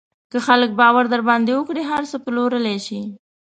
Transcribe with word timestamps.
که 0.31 0.37
خلک 0.47 0.71
باور 0.79 1.05
در 1.11 1.21
باندې 1.27 1.51
وکړي، 1.55 1.81
هر 1.91 2.03
څه 2.11 2.17
پلورلی 2.25 2.77
شې. 2.85 2.99